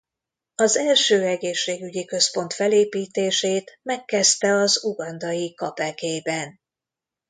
Az 0.55 0.77
első 0.77 1.21
egészségügyi 1.25 2.05
központ 2.05 2.53
felépítését 2.53 3.79
megkezdte 3.83 4.51
az 4.53 4.83
ugandai 4.83 5.53
Kapekében. 5.53 6.59